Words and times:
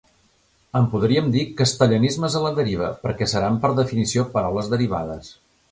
En 0.79 0.87
podríem 0.93 1.27
dir 1.35 1.43
"castellanismes 1.59 2.39
a 2.39 2.41
la 2.47 2.55
deriva", 2.61 2.91
perquè 3.05 3.31
seran 3.37 3.61
per 3.67 3.73
definició 3.85 4.29
paraules 4.37 4.75
derivades. 4.77 5.35